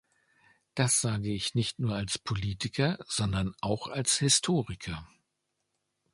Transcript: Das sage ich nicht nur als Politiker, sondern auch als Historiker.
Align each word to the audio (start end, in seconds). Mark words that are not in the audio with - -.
Das 0.73 0.99
sage 0.99 1.29
ich 1.31 1.53
nicht 1.53 1.77
nur 1.77 1.93
als 1.93 2.17
Politiker, 2.17 2.97
sondern 3.07 3.53
auch 3.61 3.85
als 3.87 4.17
Historiker. 4.17 5.07